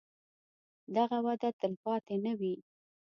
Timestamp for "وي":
2.39-2.55